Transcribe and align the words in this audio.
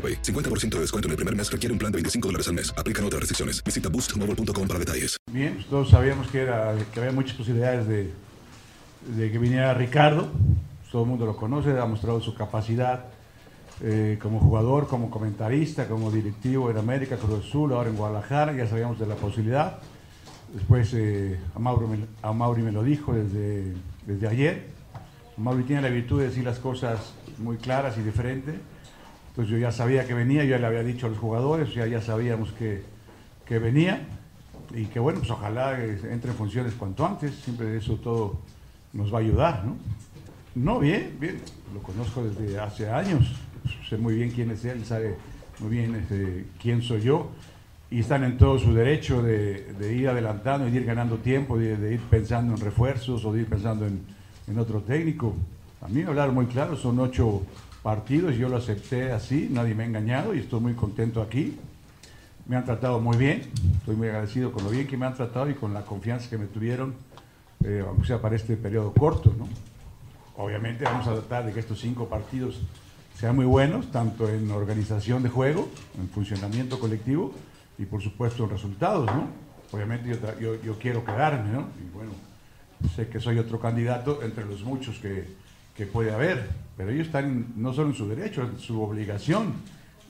AroPay. 0.00 0.22
50% 0.22 0.70
de 0.70 0.80
descuento 0.80 1.08
en 1.08 1.10
el 1.10 1.16
primer 1.16 1.36
mes 1.36 1.52
requiere 1.52 1.72
un 1.72 1.78
plan 1.78 1.92
de 1.92 1.96
25 1.96 2.28
dólares 2.28 2.48
al 2.48 2.54
mes. 2.54 2.72
Aplican 2.76 3.04
otras 3.04 3.20
restricciones. 3.20 3.62
Visita 3.62 3.88
boostmobile.com 3.90 4.66
para 4.66 4.78
detalles. 4.78 5.16
Bien, 5.30 5.54
pues 5.54 5.66
todos 5.66 5.90
sabíamos 5.90 6.28
que, 6.28 6.40
era, 6.40 6.74
que 6.92 7.00
había 7.00 7.12
muchas 7.12 7.36
posibilidades 7.36 7.86
de, 7.86 8.10
de 9.16 9.30
que 9.30 9.38
viniera 9.38 9.74
Ricardo. 9.74 10.30
Todo 10.90 11.02
el 11.02 11.08
mundo 11.08 11.26
lo 11.26 11.36
conoce, 11.36 11.78
ha 11.78 11.86
mostrado 11.86 12.20
su 12.20 12.34
capacidad 12.34 13.04
eh, 13.82 14.18
como 14.20 14.40
jugador, 14.40 14.88
como 14.88 15.08
comentarista, 15.08 15.86
como 15.86 16.10
directivo 16.10 16.70
en 16.70 16.78
América, 16.78 17.16
Cruz 17.16 17.46
Azul, 17.46 17.72
ahora 17.72 17.90
en 17.90 17.96
Guadalajara. 17.96 18.52
Ya 18.52 18.66
sabíamos 18.66 18.98
de 18.98 19.06
la 19.06 19.14
posibilidad. 19.14 19.78
Después 20.52 20.92
eh, 20.94 21.38
a, 21.54 21.58
Mauro 21.60 21.88
Mauri 22.34 22.62
me 22.62 22.72
lo 22.72 22.82
dijo 22.82 23.12
desde, 23.12 23.72
desde 24.06 24.28
ayer. 24.28 24.66
Mauri 25.36 25.62
tiene 25.62 25.82
la 25.82 25.88
virtud 25.88 26.20
de 26.20 26.28
decir 26.28 26.44
las 26.44 26.58
cosas 26.58 27.14
muy 27.38 27.56
claras 27.56 27.96
y 27.96 28.02
diferentes. 28.02 28.56
Entonces 29.40 29.58
yo 29.58 29.66
ya 29.66 29.72
sabía 29.72 30.06
que 30.06 30.12
venía, 30.12 30.44
yo 30.44 30.50
ya 30.50 30.58
le 30.58 30.66
había 30.66 30.82
dicho 30.82 31.06
a 31.06 31.08
los 31.08 31.18
jugadores, 31.18 31.72
ya, 31.72 31.86
ya 31.86 32.02
sabíamos 32.02 32.52
que, 32.52 32.82
que 33.46 33.58
venía 33.58 34.06
y 34.74 34.84
que 34.84 35.00
bueno, 35.00 35.20
pues 35.20 35.30
ojalá 35.30 35.82
entre 35.82 36.32
en 36.32 36.36
funciones 36.36 36.74
cuanto 36.74 37.06
antes, 37.06 37.36
siempre 37.36 37.74
eso 37.74 37.94
todo 37.94 38.38
nos 38.92 39.10
va 39.10 39.16
a 39.16 39.20
ayudar, 39.22 39.64
¿no? 39.64 39.76
No, 40.54 40.78
bien, 40.78 41.16
bien, 41.18 41.40
lo 41.72 41.80
conozco 41.80 42.22
desde 42.22 42.58
hace 42.60 42.90
años, 42.90 43.32
sé 43.88 43.96
muy 43.96 44.16
bien 44.16 44.30
quién 44.30 44.50
es 44.50 44.62
él, 44.66 44.84
sabe 44.84 45.16
muy 45.58 45.70
bien 45.70 45.94
este, 45.94 46.44
quién 46.60 46.82
soy 46.82 47.00
yo 47.00 47.30
y 47.90 48.00
están 48.00 48.24
en 48.24 48.36
todo 48.36 48.58
su 48.58 48.74
derecho 48.74 49.22
de, 49.22 49.74
ir 49.90 50.06
adelantando 50.06 50.68
y 50.68 50.70
de 50.70 50.80
ir 50.80 50.84
ganando 50.84 51.16
tiempo, 51.16 51.56
de, 51.56 51.94
ir 51.94 52.00
pensando 52.10 52.52
en 52.52 52.60
refuerzos 52.60 53.24
o 53.24 53.32
de 53.32 53.40
ir 53.40 53.46
pensando 53.46 53.86
en, 53.86 54.02
en 54.48 54.58
otro 54.58 54.82
técnico. 54.82 55.34
A 55.80 55.88
mí 55.88 56.02
hablar 56.02 56.30
muy 56.30 56.44
claro, 56.44 56.76
son 56.76 56.98
ocho 56.98 57.40
partidos, 57.82 58.36
yo 58.36 58.48
lo 58.48 58.56
acepté 58.56 59.12
así, 59.12 59.48
nadie 59.50 59.74
me 59.74 59.84
ha 59.84 59.86
engañado 59.86 60.34
y 60.34 60.40
estoy 60.40 60.60
muy 60.60 60.74
contento 60.74 61.22
aquí. 61.22 61.56
Me 62.46 62.56
han 62.56 62.64
tratado 62.64 63.00
muy 63.00 63.16
bien, 63.16 63.42
estoy 63.78 63.96
muy 63.96 64.08
agradecido 64.08 64.52
con 64.52 64.64
lo 64.64 64.70
bien 64.70 64.86
que 64.86 64.96
me 64.96 65.06
han 65.06 65.14
tratado 65.14 65.48
y 65.48 65.54
con 65.54 65.72
la 65.72 65.82
confianza 65.82 66.28
que 66.28 66.36
me 66.36 66.46
tuvieron, 66.46 66.94
eh, 67.64 67.84
aunque 67.86 68.06
sea 68.06 68.20
para 68.20 68.36
este 68.36 68.56
periodo 68.56 68.92
corto. 68.92 69.34
¿no? 69.38 69.48
Obviamente 70.36 70.84
vamos 70.84 71.06
a 71.06 71.12
tratar 71.12 71.46
de 71.46 71.52
que 71.52 71.60
estos 71.60 71.80
cinco 71.80 72.08
partidos 72.08 72.60
sean 73.18 73.36
muy 73.36 73.46
buenos, 73.46 73.90
tanto 73.90 74.28
en 74.28 74.50
organización 74.50 75.22
de 75.22 75.28
juego, 75.28 75.68
en 75.98 76.08
funcionamiento 76.08 76.78
colectivo 76.80 77.32
y 77.78 77.84
por 77.84 78.02
supuesto 78.02 78.44
en 78.44 78.50
resultados. 78.50 79.06
¿no? 79.06 79.28
Obviamente 79.72 80.08
yo, 80.10 80.40
yo, 80.40 80.62
yo 80.62 80.78
quiero 80.78 81.04
quedarme, 81.04 81.52
¿no? 81.52 81.68
y 81.78 81.94
bueno, 81.94 82.12
sé 82.96 83.08
que 83.08 83.20
soy 83.20 83.38
otro 83.38 83.60
candidato 83.60 84.22
entre 84.22 84.44
los 84.44 84.62
muchos 84.64 84.98
que, 84.98 85.28
que 85.80 85.86
puede 85.86 86.12
haber, 86.12 86.46
pero 86.76 86.90
ellos 86.90 87.06
están 87.06 87.54
no 87.56 87.72
solo 87.72 87.88
en 87.88 87.94
su 87.94 88.06
derecho, 88.06 88.42
en 88.42 88.58
su 88.58 88.82
obligación 88.82 89.54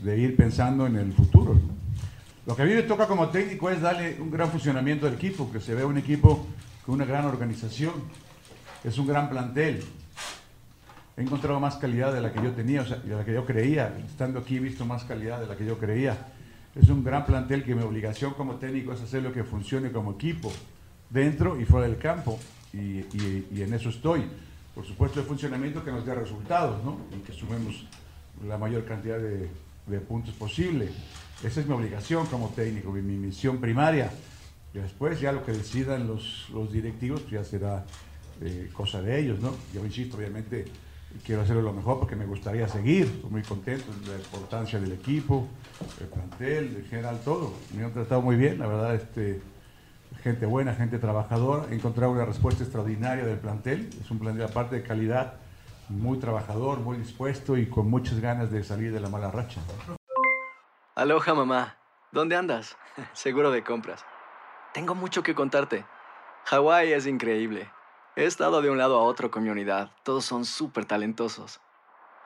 de 0.00 0.16
ir 0.16 0.36
pensando 0.36 0.86
en 0.86 0.94
el 0.94 1.12
futuro. 1.12 1.58
Lo 2.46 2.54
que 2.54 2.62
a 2.62 2.64
mí 2.66 2.72
me 2.72 2.82
toca 2.82 3.08
como 3.08 3.30
técnico 3.30 3.68
es 3.68 3.80
darle 3.80 4.16
un 4.20 4.30
gran 4.30 4.48
funcionamiento 4.48 5.08
al 5.08 5.14
equipo, 5.14 5.50
que 5.50 5.58
se 5.58 5.74
vea 5.74 5.84
un 5.84 5.98
equipo 5.98 6.46
con 6.84 6.94
una 6.94 7.04
gran 7.04 7.24
organización, 7.24 7.94
es 8.84 8.96
un 8.96 9.08
gran 9.08 9.28
plantel. 9.28 9.82
He 11.16 11.22
encontrado 11.22 11.58
más 11.58 11.74
calidad 11.78 12.14
de 12.14 12.20
la 12.20 12.32
que 12.32 12.40
yo 12.40 12.52
tenía, 12.52 12.82
o 12.82 12.86
sea, 12.86 12.98
de 12.98 13.16
la 13.16 13.24
que 13.24 13.32
yo 13.32 13.44
creía. 13.44 13.92
Estando 14.06 14.38
aquí 14.38 14.58
he 14.58 14.60
visto 14.60 14.84
más 14.84 15.02
calidad 15.02 15.40
de 15.40 15.48
la 15.48 15.56
que 15.56 15.66
yo 15.66 15.78
creía. 15.78 16.16
Es 16.76 16.88
un 16.90 17.02
gran 17.02 17.26
plantel 17.26 17.64
que 17.64 17.74
mi 17.74 17.82
obligación 17.82 18.34
como 18.34 18.54
técnico 18.54 18.92
es 18.92 19.00
hacer 19.00 19.24
lo 19.24 19.32
que 19.32 19.42
funcione 19.42 19.90
como 19.90 20.12
equipo, 20.12 20.52
dentro 21.10 21.60
y 21.60 21.64
fuera 21.64 21.88
del 21.88 21.98
campo. 21.98 22.38
Y 22.72 23.60
en 23.60 23.74
eso 23.74 23.88
estoy 23.88 24.22
por 24.76 24.84
supuesto, 24.84 25.20
el 25.20 25.26
funcionamiento 25.26 25.82
que 25.82 25.90
nos 25.90 26.04
dé 26.04 26.14
resultados, 26.14 26.84
¿no? 26.84 26.98
Y 27.10 27.20
que 27.20 27.32
sumemos 27.32 27.86
la 28.46 28.58
mayor 28.58 28.84
cantidad 28.84 29.18
de, 29.18 29.48
puntos 30.00 30.34
posible. 30.34 30.90
Esa 31.42 31.60
es 31.60 31.66
mi 31.66 31.72
obligación 31.72 32.26
como 32.26 32.50
técnico, 32.50 32.92
mi, 32.92 33.00
mi, 33.00 33.16
misión 33.16 33.58
primaria. 33.58 34.10
Y 34.74 34.78
después 34.78 35.18
ya 35.18 35.32
lo 35.32 35.46
que 35.46 35.52
decidan 35.52 36.06
los, 36.06 36.50
los 36.52 36.70
directivos 36.70 37.22
pues 37.22 37.32
ya 37.32 37.42
será 37.44 37.86
eh, 38.42 38.68
cosa 38.74 39.00
de 39.00 39.18
ellos, 39.18 39.40
¿no? 39.40 39.54
Yo 39.72 39.82
insisto, 39.82 40.18
obviamente 40.18 40.66
quiero 41.24 41.40
hacerlo 41.40 41.62
lo 41.62 41.72
mejor 41.72 41.98
porque 41.98 42.14
me 42.14 42.26
gustaría 42.26 42.68
seguir, 42.68 43.06
estoy 43.06 43.30
muy 43.30 43.42
contento 43.42 43.86
de 44.04 44.08
la 44.08 44.18
importancia 44.18 44.78
del 44.78 44.92
equipo, 44.92 45.48
el 46.02 46.08
plantel, 46.08 46.76
en 46.76 46.84
general 46.84 47.18
todo. 47.24 47.54
Me 47.74 47.82
han 47.82 47.94
tratado 47.94 48.20
muy 48.20 48.36
bien, 48.36 48.58
la 48.58 48.66
verdad, 48.66 48.94
este 48.94 49.40
gente 50.22 50.46
buena, 50.46 50.74
gente 50.74 50.98
trabajadora. 50.98 51.66
He 51.70 51.74
encontrado 51.74 52.12
una 52.12 52.24
respuesta 52.24 52.62
extraordinaria 52.62 53.24
del 53.24 53.38
plantel. 53.38 53.90
Es 54.00 54.10
un 54.10 54.18
plantel 54.18 54.44
aparte 54.44 54.76
de 54.76 54.82
calidad, 54.82 55.34
muy 55.88 56.18
trabajador, 56.18 56.80
muy 56.80 56.96
dispuesto 56.96 57.56
y 57.56 57.66
con 57.66 57.88
muchas 57.88 58.20
ganas 58.20 58.50
de 58.50 58.64
salir 58.64 58.92
de 58.92 59.00
la 59.00 59.08
mala 59.08 59.30
racha. 59.30 59.60
Aloha 60.94 61.34
mamá, 61.34 61.76
¿dónde 62.10 62.36
andas? 62.36 62.76
Seguro 63.12 63.50
de 63.50 63.62
compras. 63.62 64.04
Tengo 64.72 64.94
mucho 64.94 65.22
que 65.22 65.34
contarte. 65.34 65.84
Hawái 66.46 66.92
es 66.92 67.06
increíble. 67.06 67.70
He 68.16 68.24
estado 68.24 68.62
de 68.62 68.70
un 68.70 68.78
lado 68.78 68.98
a 68.98 69.02
otro 69.02 69.30
con 69.30 69.42
mi 69.42 69.50
unidad. 69.50 69.90
Todos 70.02 70.24
son 70.24 70.44
súper 70.44 70.86
talentosos. 70.86 71.60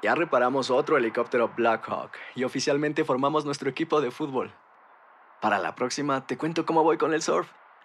Ya 0.03 0.15
reparamos 0.15 0.71
otro 0.71 0.97
helicóptero 0.97 1.53
Blackhawk 1.55 2.13
y 2.35 2.45
oficialmente 2.45 3.05
formamos 3.05 3.45
nuestro 3.45 3.69
equipo 3.69 4.01
de 4.01 4.11
fútbol. 4.11 4.53
Para 5.43 5.59
la 5.59 5.75
próxima 5.75 6.27
te 6.27 6.39
cuento 6.39 6.65
cómo 6.65 6.83
voy 6.83 6.97
con 6.97 7.13
el 7.13 7.23
surf 7.23 7.51